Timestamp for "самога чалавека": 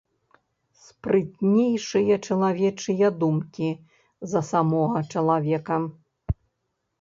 4.49-5.79